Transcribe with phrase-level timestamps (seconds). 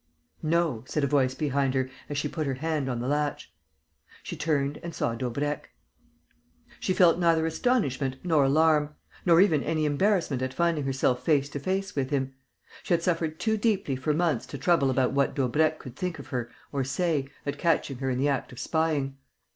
[0.41, 3.53] "No," said a voice behind her, as she put her hand on the latch.
[4.23, 5.69] She turned and saw Daubrecq.
[6.79, 8.95] She felt neither astonishment nor alarm,
[9.27, 12.33] nor even any embarrassment at finding herself face to face with him.
[12.81, 16.29] She had suffered too deeply for months to trouble about what Daubrecq could think of
[16.29, 19.17] her or say, at catching her in the act of spying.